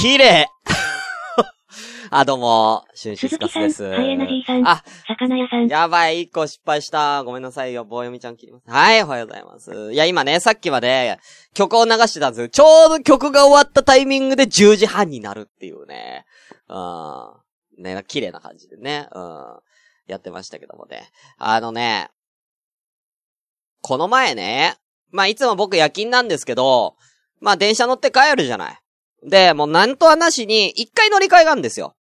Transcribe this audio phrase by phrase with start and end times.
[0.00, 0.46] 綺麗
[2.10, 3.78] あ、どうも、シュンシスカスです。
[3.78, 5.66] 鈴木さんハイエナジーさんあ、魚屋さん。
[5.66, 7.24] やばい、一個失敗した。
[7.24, 7.84] ごめんなさいよ。
[7.84, 8.70] 棒読みちゃん切ります。
[8.70, 9.92] はい、おはようございます。
[9.92, 11.18] いや、今ね、さっきまで
[11.52, 12.48] 曲を流してたんですよ。
[12.48, 16.26] ちょうど曲が終わったタイミングで10時半になるっていうね。
[16.68, 16.78] う
[17.80, 17.82] ん。
[17.82, 19.08] ね、綺麗な感じでね。
[19.10, 19.58] うん。
[20.06, 21.10] やってましたけどもね。
[21.38, 22.08] あのね、
[23.82, 24.76] この前ね、
[25.10, 26.94] まあ、いつも僕夜勤なんですけど、
[27.40, 28.78] まあ、電車乗って帰るじゃない。
[29.22, 31.96] で、もうなんとはなしに、一回乗り換えがあるんですよ。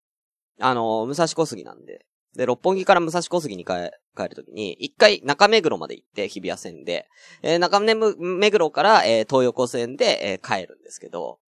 [0.61, 2.05] あの、武蔵小杉なんで。
[2.37, 7.07] で、六本木から武蔵小杉に帰帰るときに、一回中目黒まで行って、日比谷線で、
[7.43, 11.39] えー中目黒から、えー東横線で、えー帰るんですけど、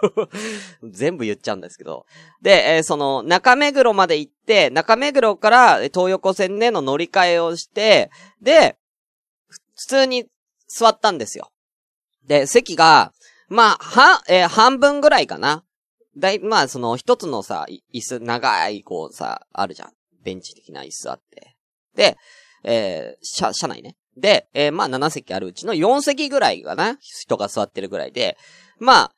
[0.90, 2.06] 全部言っちゃうんですけど。
[2.40, 8.10] で、えーその、中目黒まで行って、中目黒から東横線での乗り換えをして、
[8.40, 8.76] で、
[9.48, 10.26] 普通に
[10.68, 11.50] 座ったんですよ。
[12.26, 13.12] で、席が、
[13.48, 15.64] まあ、は、えー半分ぐらいかな。
[16.16, 19.92] だい、まあ、その、一つのさ、椅子、長い、こうさ、あるじゃん。
[20.22, 21.56] ベンチ的な椅子あって。
[21.94, 22.16] で、
[22.64, 23.96] えー、車、車内ね。
[24.16, 28.36] で、えーまあ、7席あるうちの4席ぐらいかな人が座ってるぐらいで、
[28.78, 29.12] まあ、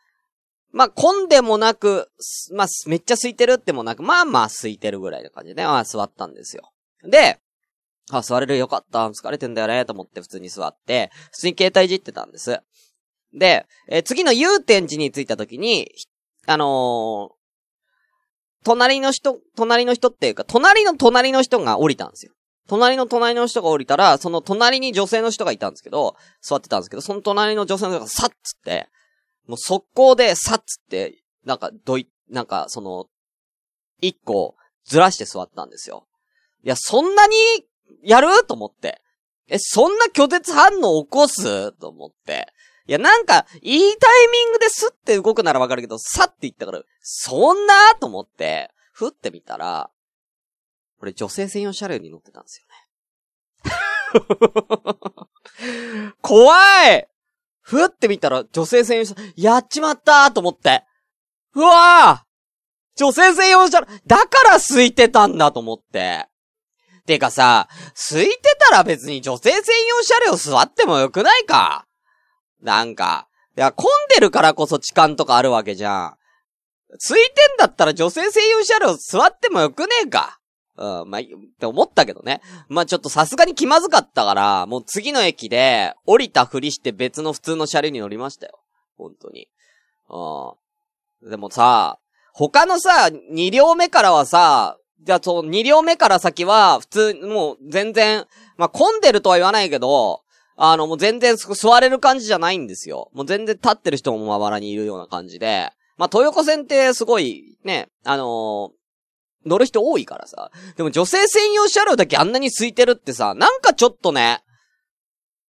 [0.73, 2.11] まあ、混んでもなく、
[2.53, 6.71] まあ、めっちゃ空いてるってもなく、まあまあ空いてるぐらいの感じで、まあ座ったんですよ。
[7.03, 7.41] で、
[8.11, 12.61] あ、座れるよかった、疲れてんだよね、と思って普通に座って、普通に携帯いじってたんです。
[13.35, 15.91] で、えー次の祐天寺に着いた時に、
[16.47, 17.41] あのー
[18.63, 22.33] 隣の人、隣の人っていうか、隣の隣の人が降りたんですよ。
[22.69, 28.89] 隣の隣の人が降りたら、その隣に女性の人がいたんですけど、座ってたんですけど、その隣の女性の人がさっつって、
[29.47, 33.07] もう速攻でさっつって、なんか、どい、なんか、その、
[34.03, 36.07] 一個ずらして座ったんですよ。
[36.63, 37.35] いや、そんなに
[38.03, 38.45] やる？
[38.47, 39.01] と思って。
[39.49, 41.73] え、そんな拒絶反応起こす？
[41.73, 42.53] と思って。
[42.87, 49.91] いや、なんか、いいタイミングでスッて動くならわかるけど、さって言ったから、そんなと思って、ふってみたら、
[50.99, 52.75] これ女性専用車両に乗ってたんですよね。
[56.21, 57.09] 怖い
[57.61, 60.85] ふってみたら女性専用車、やっちまったと思って。
[61.55, 62.31] うわぁ
[62.97, 66.27] 女性専用車両、だから空いてたんだと思って。
[67.07, 67.69] てかさ、
[68.11, 71.87] 空いてたら別に女性専用車両座ってもよくないか？
[72.63, 76.17] なんか、いや、混んでるからこそ痴漢とかあるわけじゃん。
[76.99, 80.41] ついてんだったら女性専用車両座ってもよくねえか。
[80.77, 81.25] うん、まあ、っ
[81.59, 82.41] て思ったけどね。
[82.69, 88.61] まあ、ちょっとさすがに気まずかったから、もう次の駅で降りたふりして別の普通の車両に乗りましたよ。
[88.97, 89.49] 本当に。
[90.09, 91.31] うん。
[91.31, 91.99] でもさ、
[92.33, 100.23] 他のさ、2両目からはさ、じゃあそう、2両目から先は、普通、もう全然、まあ、混んでるとは言わないけど、
[100.63, 103.11] あの、もう全然座れる感じじゃないんですよ。
[103.15, 105.73] もう全然立ってる人もまばらにいるような感じで。
[105.97, 108.81] まあ、東横線ってすごい、ね、あのー
[109.47, 110.51] 乗る人多いからさ。
[110.77, 114.43] でも女性専用車両だけあんなに空いてるってさ、なんかちょっとね、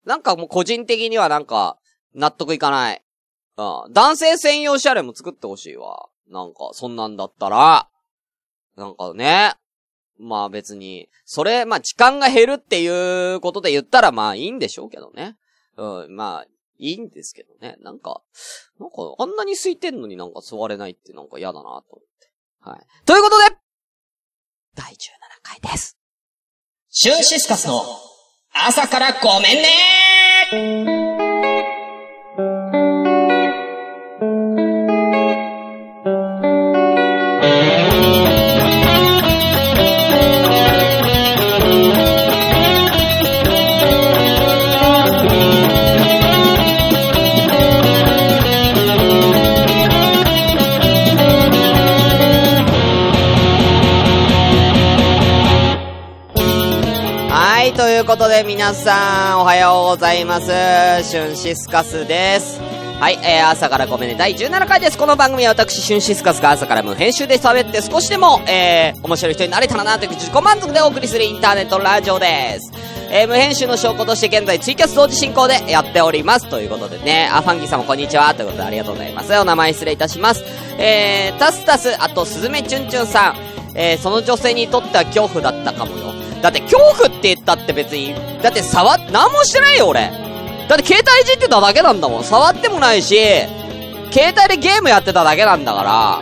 [0.06, 1.78] なんかもう個人的にはなんか、
[2.16, 3.04] 納得いかない。
[3.58, 3.94] うん。
[3.94, 6.10] 男性専用車両も作ってほしいわ。
[6.32, 7.88] なんか、そんなんだったら、
[8.76, 9.54] なんかね、
[10.20, 15.38] まあ別に、それ、まあ時間が減るっていうことで言ったらまあいいんでしょうけどね。
[15.78, 16.46] うん、まあ、
[16.78, 17.76] いいんですけどね。
[17.82, 18.22] なんか、
[18.80, 21.84] なんかあんなに空いてんのになんか座れないってなんか嫌だなと思っ
[22.20, 22.32] て。
[22.62, 23.06] はい。
[23.06, 23.58] ということで、
[24.76, 24.98] 第17
[25.42, 25.98] 回です。
[26.90, 27.84] シュンシスカスの
[28.54, 30.95] 朝からごめんね
[57.96, 60.48] ということで皆さん、おはようございます。
[60.48, 62.60] シュンシスカスです。
[63.00, 64.98] はい、えー、朝からごめんね、第17回です。
[64.98, 72.74] この番組は私、シュンシスカスが朝から無編集で喋って少しでも、えー、面白い人になれたらなという自己満足でお送りするインターネットラジオです。
[73.12, 76.50] えー、無編集の証拠として現在ツイキャス同時進行でやっております。
[76.50, 78.36] ということでね、あ、ファンキーさんもこんにちは。
[78.36, 79.34] ということでありがとうございます。
[79.40, 80.44] お名前失礼いたします。
[80.78, 83.36] えー、タスタス、あと、スズメチュンチュンさん。
[83.74, 86.15] えー、その女性にとっては恐怖だったかもよ。
[86.46, 88.14] だって恐怖って言ったって別に、
[88.44, 90.12] だって触っ、何もしてないよ俺。
[90.70, 92.24] だって携帯いじってただけなんだもん。
[92.24, 93.18] 触ってもないし、
[94.12, 96.22] 携帯でゲームやってただけなんだか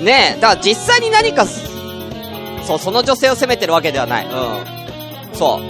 [0.00, 4.26] ねえ、だから実際に何か、そう、その女性を責めてるわけではない。
[4.26, 5.34] うん。
[5.34, 5.60] そう。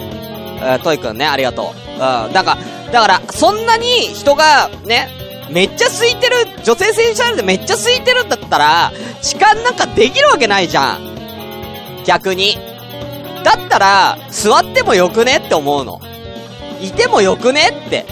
[0.63, 1.93] えー、トイくんね、ありがとう。
[1.93, 1.99] うん。
[2.31, 2.57] だか
[2.91, 5.09] ら、だから、そんなに人が、ね、
[5.49, 8.91] めっちゃ空いてる、女性選手車両でめっちゃ空いてるんだったら、
[9.23, 11.11] 痴漢なんかできるわけないじゃん。
[12.05, 12.57] 逆に。
[13.43, 15.99] だったら、座ってもよくねって思うの。
[16.81, 18.05] いてもよくねって。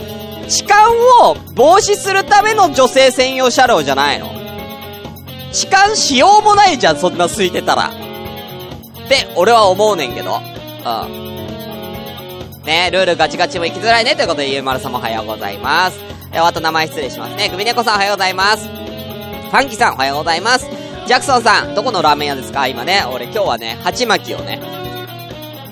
[0.48, 0.90] 痴漢
[1.24, 4.32] を防止するための女性専用車両じゃないの。
[5.52, 7.90] 痴漢しようもないじゃん、そんな空いてたら。
[7.90, 10.38] って、俺は思うねんけど。
[10.38, 11.30] うん。
[12.66, 14.16] ねルールガチガチも行きづらいね。
[14.16, 16.00] ということで、ゆうまるさんもおはようございます。
[16.32, 17.50] え、あと名前失礼しますね。
[17.50, 18.68] グミネコさんおはようございます。
[18.68, 20.89] ファンキさんおはようございます。
[21.10, 22.68] ジャクソンさん、どこのラーメン屋ですか？
[22.68, 24.62] 今ね、俺今日はね、鉢巻きをね、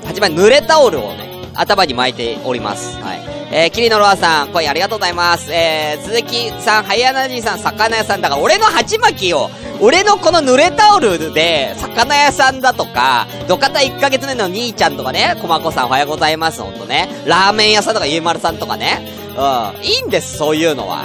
[0.04, 2.98] 鉢巻き濡れタオルをね、頭に巻いております。
[3.04, 3.20] はい。
[3.52, 5.54] えー、キリノロアさん、声ありがとうございます。
[5.54, 17.10] えー、鈴木さん、ハイアナジーさん、魚屋さん、だから俺の鉢巻きを、俺のこの濡れタオルで、魚屋さんだとか、土方1ヶ月目の兄ちゃんとかね、コマコさんおはようございます、ほんとね。
[17.28, 19.08] ラーメン屋さんとかゆうまるさんとかね。
[19.38, 19.86] うん。
[19.86, 21.04] いいんです、そういうのは。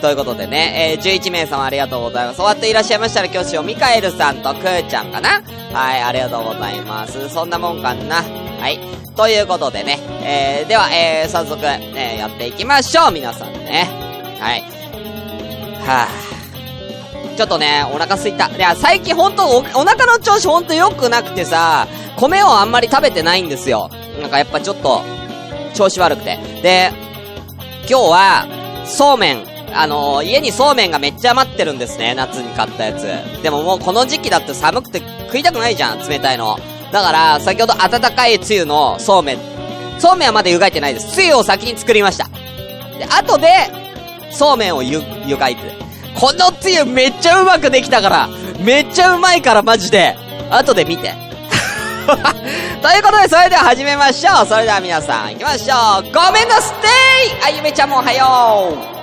[0.00, 2.36] ということでね、えー、11名様ありがとうございます。
[2.36, 5.42] 終わっていらっしゃいましたら今日しよう、ミカエルさんとクーちゃんかな
[5.72, 7.28] はい、ありがとうございます。
[7.28, 8.16] そんなもんかな。
[8.16, 8.78] はい。
[9.16, 13.88] ということでね、えー、では、えー、早速、えー、やっていきましょう、皆さんね。
[14.38, 14.62] はい。
[15.84, 18.48] はぁ、ちょっとね、お腹すいた。
[18.48, 23.90] いや、最近ほんとお、お腹の調子ほんと良くなくてさ、米をあんまり食べてないんですよ。
[24.20, 25.02] なんかやっぱちょっと、
[25.74, 26.38] 調子悪くて。
[26.62, 26.92] で、
[27.88, 28.46] 今日は、
[28.84, 33.42] そうめん、あのー、家にそうめんがめっちゃ余ってるんですね、夏に買ったやつ。
[33.42, 36.58] でももうこの時期だって寒くて食いたくないじゃん、冷たいの。
[36.92, 39.38] だから、先ほど温かいつゆのそうめん。
[39.98, 41.12] そうめんはまだ湯がいてないです。
[41.12, 42.28] つゆを先に作りました。
[42.98, 43.48] で、後で、
[44.30, 45.76] そうめんを湯、湯がいて。
[46.18, 48.28] このつゆめっちゃうまくできたから。
[48.60, 50.16] めっちゃうまいからマジで。
[50.50, 51.12] 後で見て。
[52.82, 54.46] ということで、それでは始めましょう。
[54.46, 56.02] それでは皆さん、行きましょう。
[56.04, 58.97] ごめんなすってーあゆめちゃんもおはよう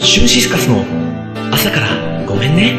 [0.00, 0.82] シュンシスカスの
[1.52, 2.72] 朝からごめんね。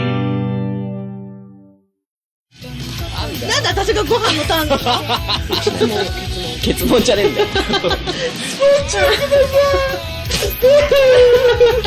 [3.47, 5.01] なんで私がご飯のターンか？
[6.63, 7.47] 結論じゃねえんだよ。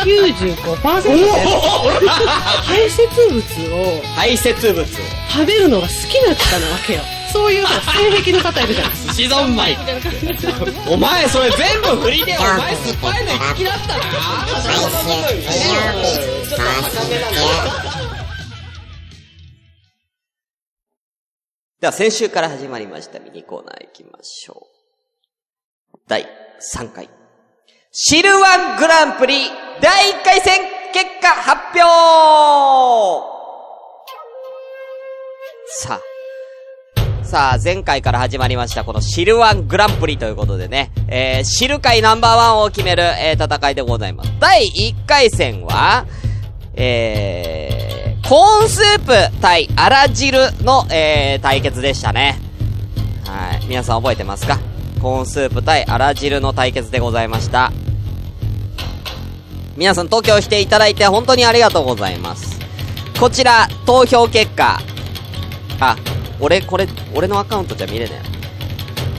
[0.05, 0.63] 95%
[2.65, 3.39] 排泄物
[3.75, 4.85] を排泄物を
[5.31, 7.01] 食べるのが好きな方なわけよ。
[7.33, 9.75] そういう性癖の方いるじゃない寿司三昧
[10.87, 14.03] お前それ全部振りでお前酸っぱいの好きだったな
[21.81, 24.69] では先週から始まりましたミニコーナー行きましょ
[25.95, 25.99] う。
[26.07, 26.29] 第
[26.61, 27.22] 3回。
[27.95, 29.35] シルワングランプリ
[29.83, 30.63] 第1回戦
[30.95, 31.85] 結果発表
[35.67, 36.01] さ
[37.21, 44.33] あ、さあ、前回から始まりました、このシルワングランプリということでね、えー、シル界ナンバーワンを決める、えー、戦いでございます。
[44.41, 46.07] 第1回戦は、
[46.73, 52.39] えー、コーンスープ対あら汁の、えー、対決でしたね。
[53.27, 53.67] はい。
[53.67, 54.59] 皆さん覚えてますか？
[55.03, 57.71] コーンスープ対あら汁の対決でございました。
[59.77, 62.59] 皆さん東京来ていただいて本当にありがとうございます。
[63.19, 64.81] こちら、投票結果。
[65.81, 65.97] あ、
[66.41, 68.19] 俺、これ、俺のアカウントじゃ見れない。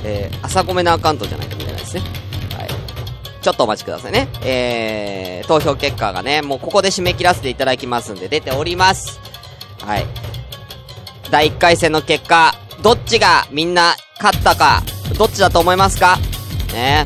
[0.04, 2.02] えー、朝米のアカウントじゃないと見れないですね。
[2.58, 2.70] はい。
[3.42, 4.28] ちょっとお待ちくださいね。
[4.44, 9.20] えー、投票結果がね、もうここで締め切らせていただきますんで、出ております。
[9.80, 10.06] はい。
[11.32, 14.84] 第1回戦の結果、どっちがみんな勝ったか、
[15.18, 16.18] どっちだと思いますか？
[16.74, 17.06] ね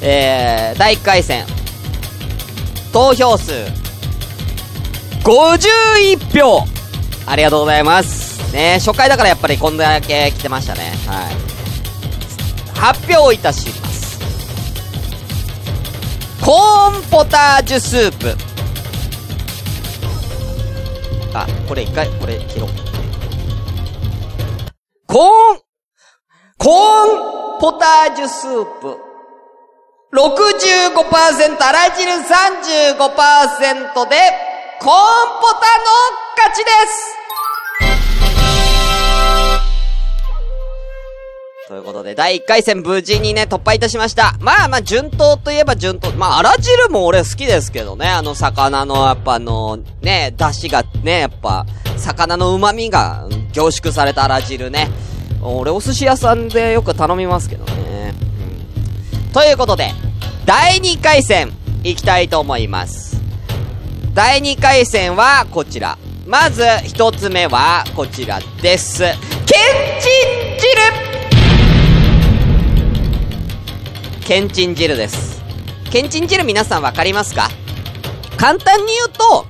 [0.00, 1.44] えー、第1回戦、
[2.92, 3.52] 投票数、
[5.22, 6.64] 51票
[7.26, 8.52] ありがとうございます。
[8.52, 10.92] ね初回だからやっぱりこんだけ来てましたね。
[11.06, 11.56] はい。
[12.78, 14.06] 発表いたします。
[16.44, 18.36] コーンポタージュスープ。
[21.34, 22.70] あ、これ一回、これ切ろう。
[25.06, 25.60] コーン、
[26.56, 29.05] コーンポタージュスープ。
[30.16, 30.22] 65%、
[31.60, 34.16] あら汁35%で、
[34.80, 34.96] コーン
[35.42, 35.92] ポタの
[36.38, 37.16] 勝ちです
[41.68, 44.36] ということで、第1回戦無事にね、突破いたしました。
[44.40, 46.10] まあまあ、順当といえば順当。
[46.12, 48.08] まあ、あら汁も俺好きですけどね。
[48.08, 51.66] あの、魚の、やっぱあの、ね、出汁がね、やっぱ、
[51.98, 54.88] 魚の旨味が凝縮されたあら汁ね。
[55.42, 58.14] 俺、お寿司屋さんでよく頼みますけどね。
[59.24, 59.32] うん。
[59.34, 59.92] ということで、
[60.46, 63.20] 第2回戦、いきたいと思います。
[64.14, 65.98] 第2回戦は、こちら。
[66.24, 69.00] まず、一つ目は、こちらです。
[69.00, 69.18] けんちん
[70.56, 70.70] 汁
[74.24, 75.42] けんちん汁です。
[75.90, 77.50] けんちん汁皆さんわかりますか？
[78.36, 79.44] 簡単に言うと、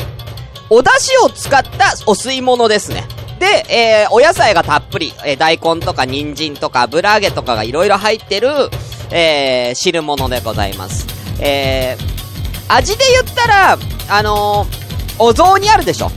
[0.71, 3.05] お出汁を使ったお吸い物ですね。
[3.39, 8.71] で、えー、お野菜がたっぷり、えー、大根とか人参とか油揚げとかがいろいろ入ってる、
[9.11, 11.07] えー、汁物でございます。
[11.41, 16.11] えー、味で言ったら、あのー、お雑煮あるでしょ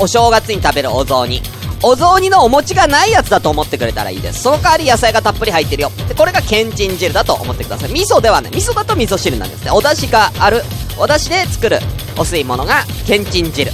[0.00, 1.40] お正月に食べるお雑煮。
[1.82, 4.42] お雑煮のお餅がないやつだと思ってくれたらいいです。
[4.42, 5.90] その代わり野菜がたっぷり入ってるよ。
[6.08, 7.92] で、これがけんちん汁だと思ってください。
[7.92, 8.52] 味噌ではない。
[8.52, 9.70] 味噌だと味噌汁なんですね。
[9.70, 10.62] お出汁がある。
[10.98, 11.78] お出汁で作る
[12.16, 13.70] お吸い物がけんちん汁。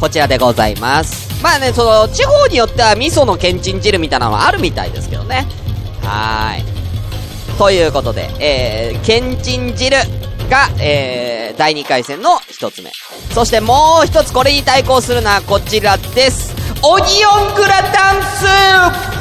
[0.00, 1.42] こちらでございます。
[1.42, 5.46] まあね、その、地方によっては味噌のけんちん汁みたいなのはあるみたいですけどね。
[6.02, 6.77] はーい。
[7.58, 9.96] ということで、えー、けんちん汁
[10.48, 12.92] が、えー、第2回戦の一つ目。
[13.34, 16.54] そしてもう一つこれに対抗するのはこちらです。
[16.84, 19.12] オニオングラタンスー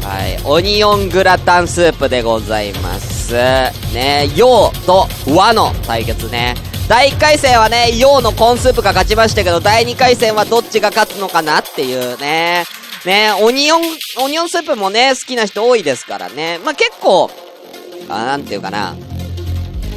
[0.00, 3.32] プはい、オニオングラタンスープでございます。
[3.32, 6.56] ね、洋と和の対決ね。
[6.88, 12.64] 第1回戦はね、洋のコーンスープが勝ちましたけど、第2回戦はどっちが勝つのかなっていうね。
[13.04, 13.82] ね、オニオン、
[14.22, 16.58] オニオンスープもね、好きな人多いですからね。
[16.64, 17.30] まあ、結構、
[18.08, 18.96] あ、なんていうかな。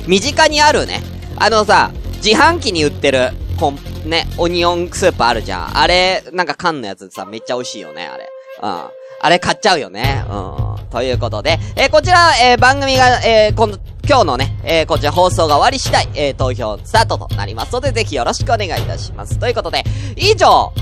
[0.08, 1.02] 身近にあるね。
[1.38, 1.92] あのさ、
[2.24, 3.80] 自販機に売ってる、こん、
[4.10, 5.78] ね、オニオンスープあるじゃん。
[5.78, 8.30] あれ、なんか缶のやつさ、めっちゃ美味しいよね、あれ。
[8.62, 8.84] うん。
[9.24, 10.24] あれ買っちゃうよね。
[10.30, 10.90] うん。
[10.90, 13.78] ということで、えーこちら、えー番組が、えー、今、
[14.08, 19.38] 今日のね、えーこちら放送が終わり次第、えー投票スタートとなりますので、ぜひよろしくお願いいたします。
[19.40, 19.84] ということで、
[20.16, 20.74] 以上、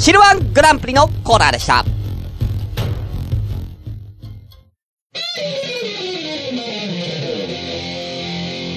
[0.00, 1.84] シルワングランプリのコーナーでした。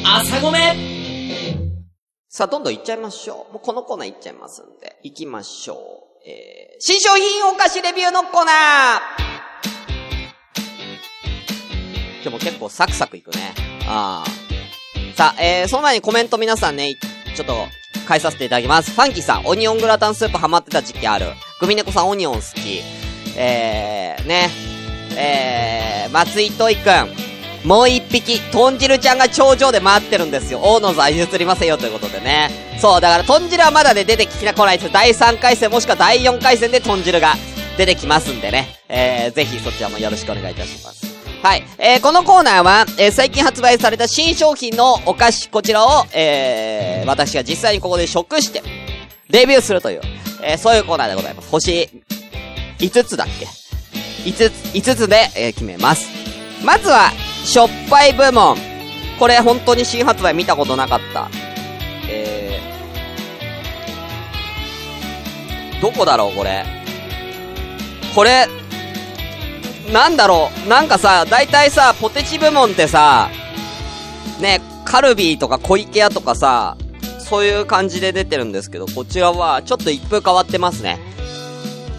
[0.06, 0.76] 朝ごめ
[2.28, 3.54] さあ、どんどん行っちゃいましょう。
[3.54, 5.78] もうこのコーナー行っちゃいますんで、行きましょう。
[6.30, 8.54] えー、新商品お菓子レビューのコーナー
[12.22, 13.54] 今日も結構サクサクいくね。
[13.88, 15.16] ああ。
[15.16, 16.96] さあ、えー、その前にコメント皆さんね、
[17.34, 17.54] ちょっと、
[18.04, 18.92] 返させていただきます。
[18.92, 21.28] ファンキーさん、オニオングラタンスープハマってた時期ある。
[21.60, 22.82] グミネコさん、オニオン好き。
[23.38, 24.50] えー、ね。
[25.16, 27.68] えー、松井トイくん。
[27.68, 30.60] もう一匹、豚汁ちゃんが頂上で回ってるんですよ。
[30.62, 32.50] 大野座譲りませんよということでね。
[32.80, 34.92] そう、だから豚汁はまだね、出てきてこないです。
[34.92, 37.34] 第3回戦もしくは第4回戦で豚汁が
[37.78, 38.80] 出てきますんでね。
[38.90, 41.13] えー、ぜひそちらもよろしくお願いいたします。
[41.44, 41.64] はい。
[41.78, 48.64] えー、このコーナーは、えー、最近発売された新商品のお菓子、こちらを、えー、私が実際にここで食して、
[49.30, 50.02] レビューするという、
[50.42, 51.50] えー、そういうコーナーでございます。
[51.50, 51.90] 星、
[52.80, 53.46] 5つだっけ
[54.30, 56.08] ?5 つ、5つで、えー決めます。
[56.64, 57.12] まずは、
[57.44, 58.56] しょっぱい部門。
[59.20, 61.30] これ本当に新発売見たことなかった。
[62.10, 66.66] えー、どこだろう、これ？
[68.16, 68.48] これ、
[69.92, 73.30] なんだろう、なんかさ、大体さ、ポテチ部門ってさ、
[74.40, 76.78] ね、カルビーとか小池屋とかさ、
[77.20, 81.00] そういう感じで出てるんですけど、こちらはちょっと一風変わってますね。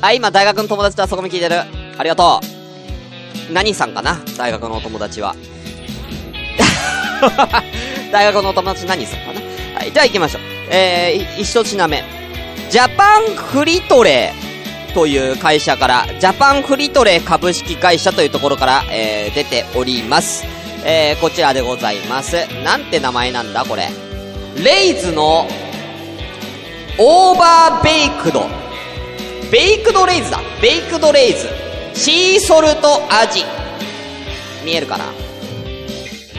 [0.00, 1.56] あ、今大学の友達とあそこに聞いてる。
[1.96, 2.40] ありがと
[3.50, 3.52] う。
[3.52, 4.18] 何さんかな？
[4.36, 5.34] 大学のお友達は。
[8.12, 9.40] 大学のお友達何さんかな？
[9.78, 10.42] はい、じゃあ行きましょう。
[10.70, 12.02] えー、い一品目。
[12.70, 14.43] ジャパンフリトレー
[14.94, 20.44] という会社から、ジャパンフリトレ株式会社というところから、えー、出ております。
[20.86, 22.36] えー、こちらでございます。
[22.62, 23.88] なんて名前なんだこれ。
[24.62, 25.48] レイズの、
[26.98, 28.46] オーバーベイクド。
[29.50, 30.40] Baked Lay's だ。
[30.62, 31.48] Baked Lay's。Sea
[31.94, 33.44] Salt 味。
[34.64, 35.04] 見えるかな？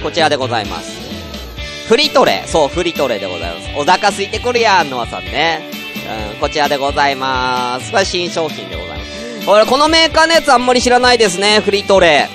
[0.01, 0.91] こちらでございます。
[1.87, 2.43] フリトレ。
[2.47, 3.69] そう、フリトレでございます。
[3.77, 5.74] お腹空いてくるやん、ノアさんね。
[6.31, 7.91] うん、こちらでございます。
[7.91, 9.49] これ新商品でございます。
[9.49, 12.29] 俺、このメーカーのやつあんまり知らないですね、フリートレ。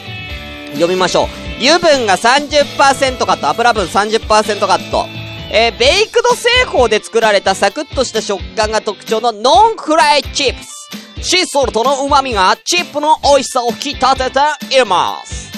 [0.75, 1.26] 読みましょう。
[1.59, 5.07] 油分が30%カット、油分30%カット。
[5.52, 10.81] えー、ベイクド製法で作られたサクッとした食感が特徴のノンフライチップス。
[11.23, 14.31] Sea Salt の旨味がチップの美味しさを引き立て
[14.71, 15.50] ています。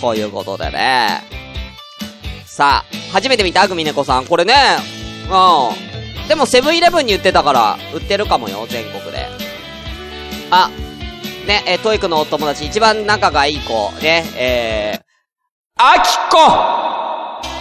[0.00, 1.22] ということでね。
[2.46, 3.68] さあ、初めて見た？
[3.68, 4.24] グミネコさん。
[4.24, 4.54] これね、
[5.30, 5.34] う
[5.86, 5.89] ん。
[6.28, 9.26] でもセブンイレブンに売ってたから、売ってるかもよ、全国で。
[10.50, 10.70] あ、
[11.46, 15.02] ね、えートイックのお友達、一番仲がいい子、ね、えー、
[15.76, 16.36] あきこ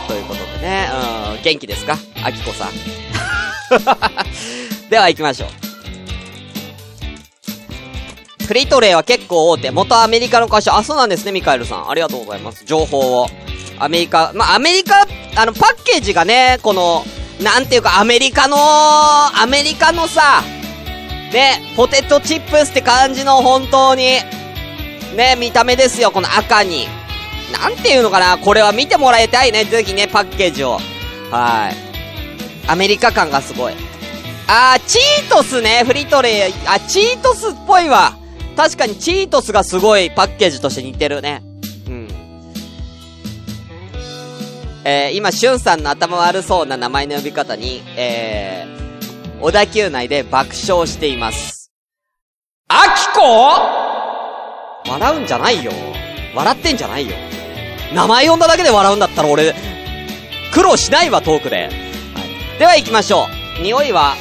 [0.08, 0.90] ということでね、
[1.36, 1.98] うん、元気ですか？
[2.24, 2.70] あきこさん。
[4.90, 5.50] では行きましょう。
[8.46, 9.70] フリートレイは結構大手。
[9.72, 10.76] 元アメリカの会社。
[10.76, 11.90] あ、そうなんですね、ミカエルさん。
[11.90, 12.66] ありがとうございます。
[12.66, 13.30] 情報を。
[13.78, 17.06] アメリカ、まあ、アメリカ、あの、パッケージがね、この、
[17.42, 20.44] なんていうか、アメリカの、アメリカのさ、
[21.32, 24.20] ね、ポテトチップスって感じの本当に、
[25.16, 26.88] ね、見た目ですよ、この赤に。
[27.54, 30.80] なんていうのかな、これは見てもらいたいね、ぜひね、パッケージを。
[31.32, 32.70] はい。
[32.70, 33.74] アメリカ感がすごい。
[34.48, 38.18] あー、チートスね、フリトレー、あ、チートスっぽいわ。
[38.58, 41.44] 確かにチートスがすごいパッケージとして似てるね。
[44.86, 51.72] えー、今、しゅんさんの頭悪そうな名前の呼び方に、えー、小田急内で爆笑しています。
[52.70, 53.22] あきこ
[54.90, 55.72] 笑うんじゃないよ。
[56.34, 57.16] 笑ってんじゃないよ。
[57.94, 59.54] 名前呼んだだけで笑うんだったら俺、
[60.54, 61.64] 苦労しないわ、トークで。
[61.64, 61.72] はい。
[62.60, 63.28] では行きましょ
[63.60, 63.62] う。
[63.62, 64.16] 匂いは、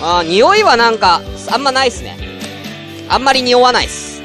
[0.00, 2.16] あー、匂いはなんか、あんまないっすね。
[3.08, 4.15] あんまり匂わないっす。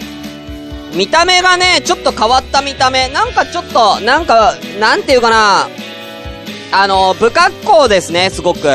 [0.93, 3.07] 見た目がね、ちょっと変わった見た目。
[3.09, 5.69] なんかちょっと、なんか、なんていうかな。
[6.73, 8.69] あの、不格好ですね、すごく。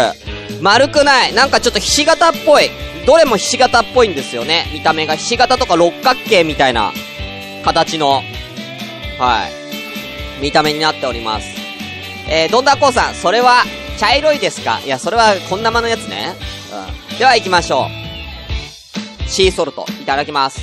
[0.60, 1.34] 丸くない。
[1.34, 2.70] なんかちょっとひし形っぽい。
[3.06, 4.66] どれもひし形っぽいんですよね。
[4.72, 6.92] 見た目がひし形とか六角形みたいな
[7.64, 8.22] 形の、
[9.18, 9.46] は
[10.40, 10.42] い。
[10.42, 11.46] 見た目になっております。
[12.28, 13.62] えー、どんだこうさん、それは
[13.98, 14.80] 茶色いですか？
[14.84, 16.34] いや、それはこんなまのやつね。
[17.10, 17.18] うん。
[17.18, 19.28] では行きましょう。
[19.28, 20.60] シーソルト、いただきます。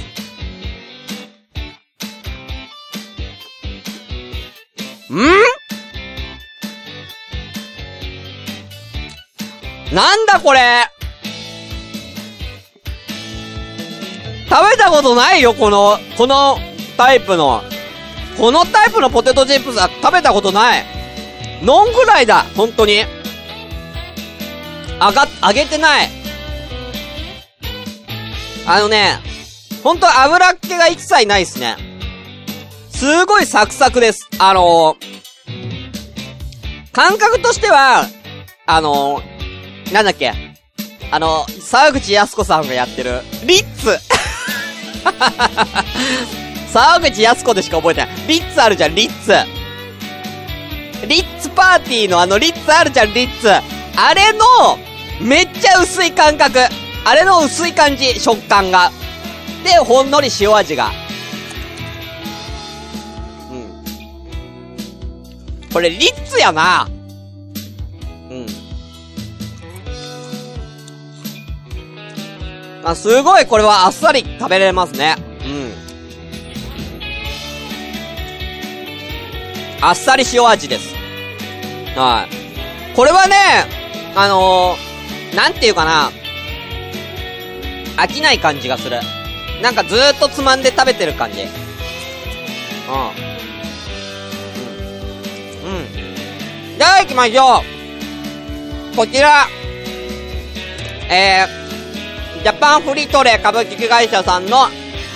[5.15, 5.27] ん？
[9.93, 10.89] なんだこれ？
[14.49, 16.57] 食べたことないよ、この、この
[16.97, 17.63] タイプの。
[18.37, 20.85] このタイプのポテトチップスは食べたことない。
[21.63, 23.05] ノンぐらいだ、本当に。
[24.99, 26.09] あが、揚げてない。
[28.65, 29.19] あのね、
[29.83, 31.92] ほんと油っ気が一切ないっすね。
[32.93, 34.29] すごいサクサクです。
[34.39, 38.05] あのー、感覚としては、
[38.65, 40.31] あのー、なんだっけ
[41.11, 43.99] あの、沢口靖子さんがやってる、リッツ
[46.71, 48.09] 沢口靖子でしか覚えてない。
[48.27, 49.33] リッツあるじゃん、リッツ。
[51.07, 53.51] リッツパーティーのあのリッツあるじゃん、リッツ。
[53.51, 54.79] あれの、
[55.19, 56.59] めっちゃ薄い感覚。
[57.05, 58.91] あれの薄い感じ、食感が。
[59.63, 61.02] で、ほんのり塩味が。
[65.73, 66.87] これ、リッツやな。
[68.29, 68.45] うん。
[72.85, 75.15] あ、すごい、これはあっさり食べれますね。
[75.43, 75.73] うん。
[79.81, 80.93] あっさり塩味です。
[81.95, 82.95] はい。
[82.95, 83.35] これはね、
[84.15, 86.11] あのー、なんていうかな、
[87.97, 88.99] 飽きない感じがする。
[89.61, 91.41] なんかずーっとつまんで食べてる感じ。
[91.41, 91.47] うん。
[91.47, 91.49] う
[93.29, 93.32] ん。
[96.77, 97.61] じゃあ行きましょ
[98.93, 98.95] う。
[98.95, 99.45] こちら、
[101.09, 104.67] えー、ジャパンフリートレ株式会社さんの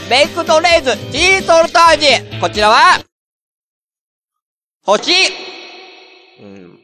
[0.10, 2.08] ベイクドレーズチーソルト味。
[2.40, 3.00] こちらは、
[4.84, 5.12] 星
[6.42, 6.80] うん。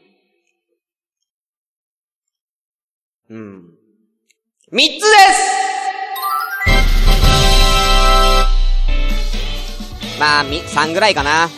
[3.30, 3.62] うん。
[4.70, 5.64] 三つです
[10.18, 11.48] まあ、み、三ぐらいかな。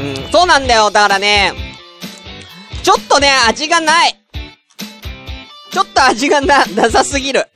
[0.00, 0.90] うん、そうなんだよ。
[0.90, 1.71] だからね、
[2.82, 4.18] ちょっとね、味がない。
[5.70, 7.48] ちょっと味がな、なさすぎる。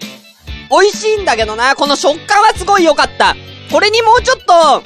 [0.71, 3.37] 美味しいんだけどな、この食感はすごい良かった。
[3.71, 4.83] これにもうちょっと、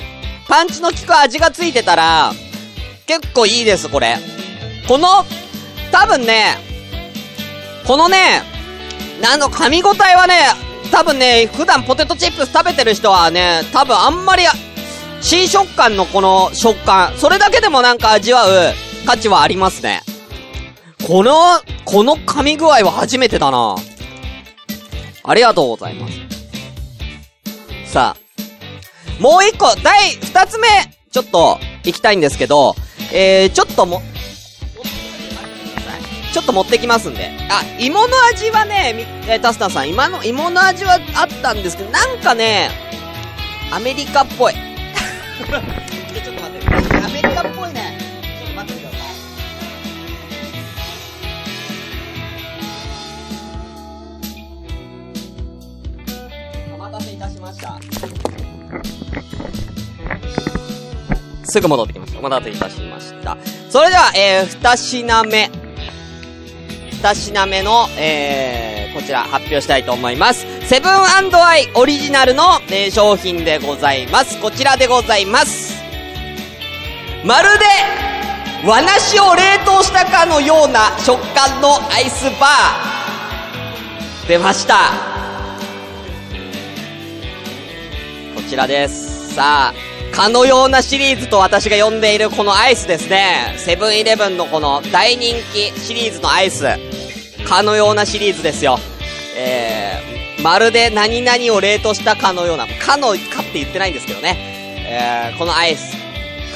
[0.49, 2.33] パンチの効く味がついてたら、
[3.07, 4.19] 結構いいです、これ。
[4.89, 5.25] この、
[5.93, 6.57] 多分ね、
[7.87, 8.43] このね、
[9.23, 10.35] あの、噛み応えはね、
[10.91, 14.45] 多分ね、普段ポテトチップス食べてる人はね、多分あんまり、
[15.21, 18.75] 新食感のこの食感、それだけでもなんか味わう
[19.07, 20.03] 価値はありますね。
[21.11, 21.35] この、
[21.87, 23.75] この噛み具合は初めてだな
[25.25, 27.93] ありがとうございます。
[27.93, 30.69] さあ、もう一個、第二つ目、
[31.11, 32.77] ちょっと、行きたいんですけど、
[33.13, 34.03] えー、ちょっとも、
[36.33, 37.29] ちょっと持ってきますんで。
[37.51, 42.71] あ、芋の味はね、みえータスタンさん、今の、芋の味はあったんですけど、なんかね、
[43.73, 44.55] アメリカっぽい。
[44.55, 44.63] ちょ
[45.43, 45.67] っと待
[46.57, 46.97] って。
[47.05, 47.50] アメリカっぽい
[57.51, 57.79] ました。
[61.45, 62.19] すぐ戻ってきました。
[62.21, 63.37] お待たせいたしました。
[63.69, 65.51] それでは、えー、二品目。
[66.93, 70.47] 二品目の、えー、こちら発表したいと思います。
[70.67, 74.41] セブンアイオリジナルの、えー商品でございます。
[74.41, 75.81] こちらでございます。
[77.25, 77.65] まるで、
[78.65, 85.20] 和梨を冷凍したかのような食感のアイスバー出ました
[88.51, 89.35] ちらです。
[89.35, 89.75] さあ
[90.13, 93.55] かのようなシリーズと私が呼んでいるこのアイスですね。
[93.59, 96.65] セブンイレブンのこの大人気シリーズのアイス。
[97.47, 98.79] かのようなシリーズですよ。
[99.37, 104.37] えー、まるで何々を冷凍したかのようなかのかって言ってないんですけどね。
[104.89, 105.97] えー、このアイス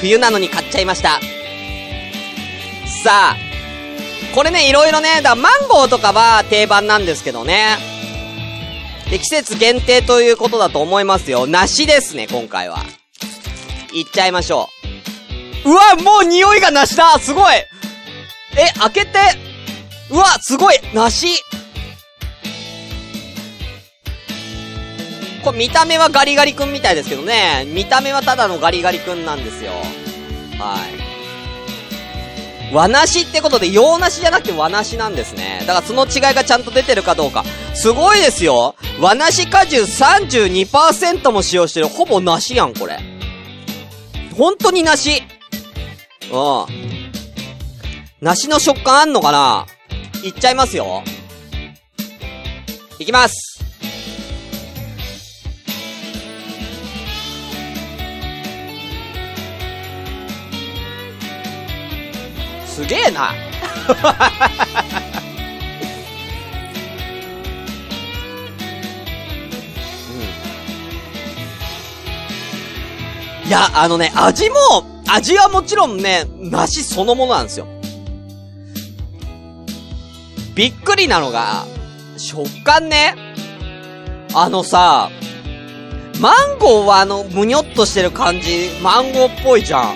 [0.01, 1.21] 冬なのに買っちゃいました。
[3.03, 3.35] さあ、
[4.35, 7.94] これね、いろいろね、だマンゴーとかは定番なんですけどね。
[9.15, 11.47] で、季節限定ということだと思いますよ。
[11.47, 12.79] 梨ですね、今回は。
[13.93, 14.67] いっちゃいましょ
[15.63, 15.71] う。
[15.71, 17.55] うわ、もう匂いが梨だすごい
[18.57, 19.19] え、開けて、
[20.09, 21.27] うわ、すごい梨
[25.45, 27.65] これ見た目はガリガリ君みたいですけどね。
[27.67, 29.71] 見た目はただのガリガリ君なんですよ。
[30.59, 31.14] はい。
[32.73, 35.59] 和梨ってことで洋梨じゃなくて和梨なんですね。
[35.61, 37.43] だからその違いがちゃんと出てるかどうか。
[37.73, 41.87] すごいですよ和梨果汁32%も使用してる。
[41.87, 42.99] ほぼ梨やん、これ。
[44.37, 45.21] 本当に梨。
[46.31, 46.65] うん。
[48.21, 49.67] 梨の食感あんのかな？
[50.23, 51.03] いっちゃいますよ。
[52.97, 53.54] いきます。
[62.75, 63.31] すげえな。
[73.45, 74.57] いや、あのね、味も、
[75.07, 77.67] 味はもちろんね、梨そのものなんですよ。
[80.53, 81.65] びっくりなのが、
[82.17, 83.15] 食感ね。
[84.33, 85.09] あのさ、
[86.19, 89.95] マンゴーはあの、むにょっとしてる感じ、マンゴーっぽいじゃん。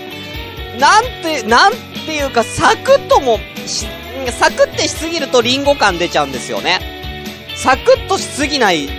[0.79, 3.39] なんて、なんっていうか、サクッとも、
[4.31, 6.79] サクってしすぎるとリンゴ感出ちゃうんですよね。
[7.55, 8.89] サクッとしすぎない、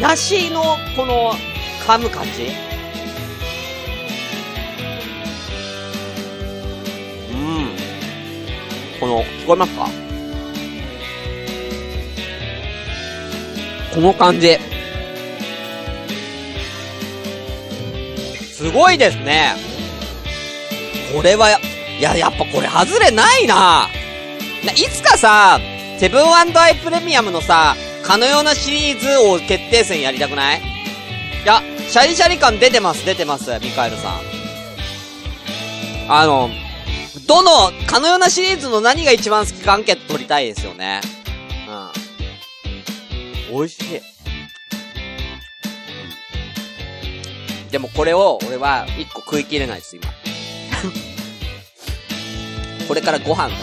[0.00, 0.62] 梨の、
[0.94, 1.34] この、
[1.84, 2.52] 噛む感じ
[7.32, 7.68] うん。
[9.00, 9.88] この、聞こえますか？
[13.92, 14.56] この感じ。
[18.52, 19.56] すごいですね。
[21.12, 21.58] これは、
[21.98, 23.88] いや、やっぱこれ外れないな。
[24.74, 25.60] いつかさ、
[25.98, 30.60] セブンアイプレミアムのさ、かのようなシリーズを決定戦やりたくない？
[30.60, 30.62] い
[31.46, 34.20] や、シャリシャリ感出てます、出てます、ミカエルさん。
[36.08, 36.50] あの、
[37.26, 41.00] どの、かのようなシリーズの何が一番好きかアンケート取りたいですよね。
[43.50, 43.58] うん。
[43.58, 44.00] 美味しい。
[47.70, 50.06] でもこれを、俺は、一個食い切れないです、今。
[52.86, 53.56] これからご飯だ。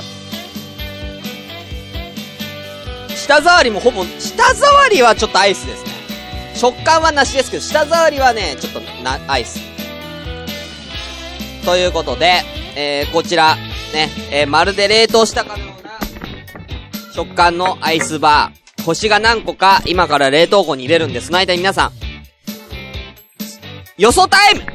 [3.16, 5.92] 舌触りもほぼ、舌触りはちょっとアイスですね。
[6.56, 9.60] 食感はなしですけど、舌触りはね、ちょっとな、アイス。
[11.66, 12.42] ということで、
[12.76, 13.56] えー、こちら、
[13.94, 16.00] ね、えー、まるで冷凍したかのような、
[17.14, 18.84] 食感のアイスバー。
[18.84, 21.92] 星が何個か、今から冷凍庫に入れるんで、その間に皆さん、
[23.98, 24.73] 予想タイム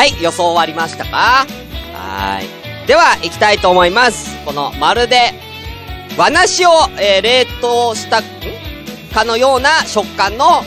[0.00, 1.44] はい、予想終わりましたか？
[1.92, 2.86] はい。
[2.86, 4.34] では、行きたいと思います。
[4.46, 5.34] この、まるで、
[6.16, 8.24] 和梨を、えー、冷凍した、ん？
[9.12, 10.62] かのような食感の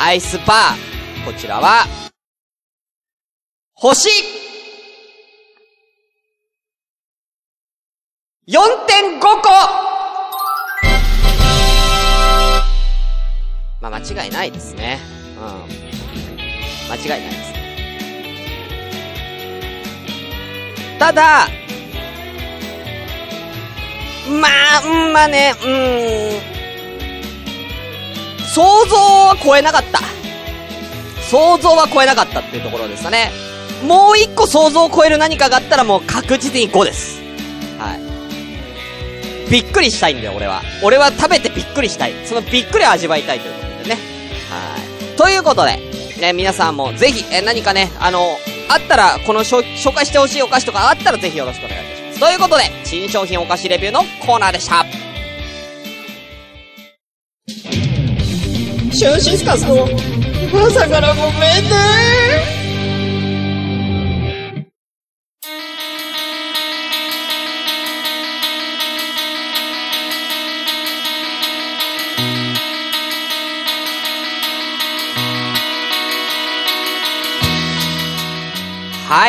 [0.00, 1.24] アイスバー。
[1.24, 1.86] こちらは、
[3.74, 4.08] 星
[8.48, 9.28] !4.5 個
[13.80, 14.98] まあ、間違いないですね。
[15.38, 16.92] うん。
[16.92, 17.61] 間違いないですね。
[21.02, 21.48] ただ、
[24.40, 25.66] まあ、うん、まあね、う
[28.40, 29.98] ん、想像は超えなかった。
[31.28, 33.32] 想像は超えなかったっていうところですかね。
[33.84, 37.20] もう一個想像を超える何かがあったらもう確実に5です。
[37.80, 39.50] はい。
[39.50, 40.62] びっくりしたいんだよ、俺は。
[40.84, 42.14] 俺は食べてびっくりしたい。
[42.26, 44.00] そのびっくりを味わいたいということでね。
[44.50, 44.78] は
[45.14, 45.16] い。
[45.16, 45.80] ということで、
[46.20, 48.38] ね、皆さんもぜひ、え、何かね、あの、
[48.72, 49.62] あったら、この紹
[49.94, 52.20] 介してほしいお菓子とかあったらぜひよろしくお願いいたします。
[52.20, 54.86] ということで、新商品お菓子レビューのコーナーでした。
[58.92, 59.88] シュンシスカスの
[60.66, 61.32] 朝からごめん
[61.64, 62.61] ね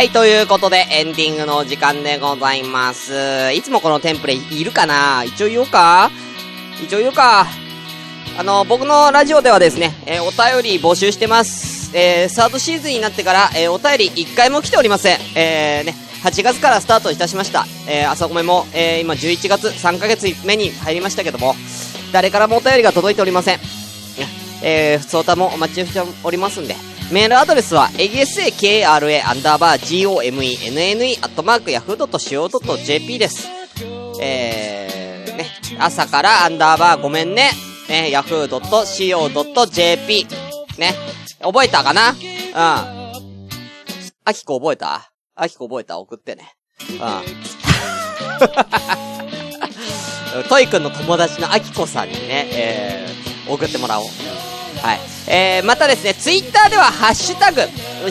[0.03, 3.53] はい、ということで、エンディングの時間でございます。
[3.53, 5.23] いつもこのテンプレいるかな？
[5.23, 6.11] 一応言おうか？
[6.83, 7.47] 一応言おうか？
[8.37, 11.95] あの、僕のラジオではですね、えーお便り募集してます。
[11.97, 15.19] えー、スタートシーズンになってから、えーお便り一回も来ておりません。
[15.37, 17.65] えー、ね、8月からスタートいたしました。
[17.87, 21.55] えー、朝ごめも、えー、今11月3ヶ月目に入りましたけども、
[22.11, 23.59] 誰からもお便りが届いておりません。
[24.65, 26.75] えー、普通歌もお待ちしておりますんで、
[27.13, 28.97] メールアドレスは、えぎ sakra ア
[29.34, 33.47] ンダーバー gomenne アットマークヤフー .co.jp です。
[34.19, 35.45] えー、ね、
[35.78, 37.52] 朝からアンダーバーごめんね、
[37.88, 40.26] ね、ヤフー .co.jp。
[40.80, 40.95] ね、
[41.39, 42.10] 覚えたかな？
[42.10, 42.15] うん。
[44.26, 45.12] あきこ覚えた？
[45.36, 45.99] あきこ覚えた？
[45.99, 46.56] 送ってね。
[46.89, 46.97] うん。
[50.49, 54.08] トイくんの友達のあきこさんにね、えー、送ってもらおう。
[54.82, 54.99] はい。
[55.27, 57.62] えー、またですね、ツイッターではハッシュタグ、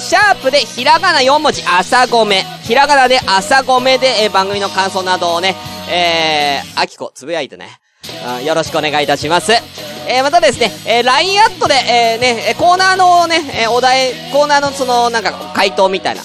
[0.01, 2.43] シャープでひらがな4文字、朝ごめ。
[2.63, 5.55] ひらがなで朝ごめで、えー番組の感想などをね、
[5.91, 7.69] えー、あきこ、つぶやいてね。
[8.39, 9.53] うんよろしくお願いいたします。
[10.09, 16.23] えー、またですね、えー、LINE アットで、えー、ね、えコーナーのね、えーお題、コーナーのその、なんか、回答みたいな、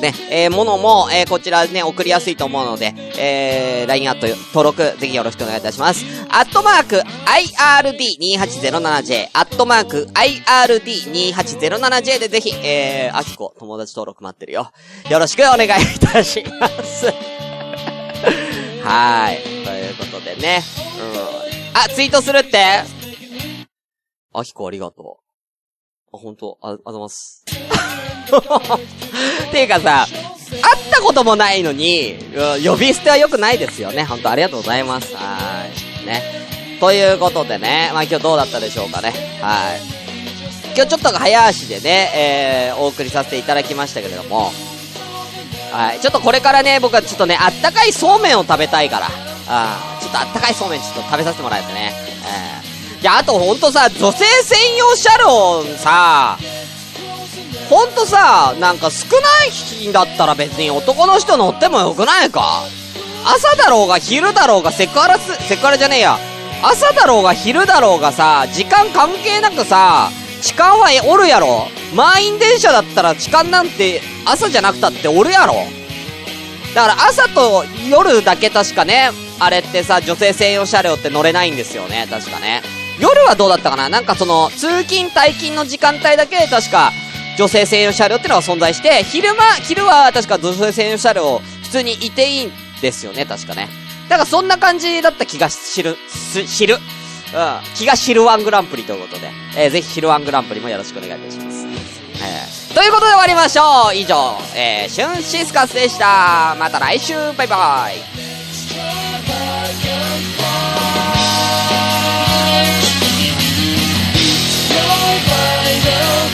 [0.00, 6.04] ね、えー、ものも、えー、こちらね、送りやすいと思うので、えー、LINE アット登録、ぜひよろしくお願いいたします。
[6.28, 14.70] アットマーク、IRD2807J、アットマーク、IRD2807J でぜひ、えー、あきこ、友達登録待ってるよ。
[15.10, 17.06] よろしくお願いいたします。
[18.84, 19.64] はーい。
[19.64, 20.62] ということでね。
[21.00, 21.02] う
[21.76, 21.80] ん。
[21.80, 22.58] あ、ツイートするって？
[24.32, 25.18] あきこありがと
[26.12, 26.16] う。
[26.16, 27.44] あ、ほんと、あ、あざます。
[29.52, 30.06] ていうかさ、
[30.50, 32.16] 会ったこともないのに、
[32.64, 34.04] 呼び捨ては良くないですよね。
[34.04, 35.14] ほんとありがとうございます。
[35.14, 35.66] は
[36.02, 36.06] い。
[36.06, 36.22] ね。
[36.80, 39.12] ということでね、まあ今日どうだったでしょうかね。
[39.40, 39.98] はい。
[40.74, 44.52] 今日ちょっと早足でね、えー、お送りさせていただきましたけれども、
[45.72, 46.00] はい。
[46.00, 49.08] ちょっとこれからね、僕はちょっとね、あったかいそうめんを食べたいから、
[49.48, 51.92] あちょっとあったかいそうめんちょっと食べさせてもらえてね。
[52.96, 56.38] えー、いや、あとほんとさ、女性専用車両さ、
[57.68, 62.62] ほんとさ、なんか少ない日だったら別に男の人乗ってもよくないか？
[63.24, 66.18] 朝だろうが昼だろうがセクハラ、セクハラじゃねえや。
[66.62, 75.54] 朝だろうが昼だろうがさ、時間関係なくさ、痴漢はおるやろ満員電車だったら痴漢なんて朝じゃなくたっておるやろ
[76.74, 82.62] だから朝と夜だけ確かね、あれってさ、女性専用車両って乗れないんですよね、確かね。
[83.00, 83.88] 夜はどうだったかな？
[83.88, 86.92] なんかその、通勤退勤の時間帯だけ確か、
[87.38, 93.68] 女性専用車両ってのが存在して、昼間、昼は確か女性専用車両、普通にいていいんですよね、確かね。
[94.08, 96.74] だからそんな感じだった気が知る、す、知る。
[96.74, 96.80] うん。
[97.76, 101.64] 気が知るワングランプリということで、えー、ぜひ昼ワングランプリもよろしくお願いいたします。
[102.20, 107.98] えー、ということで終わりましょう以上、えー、シュンシスカスでしたまた来週バイバイ「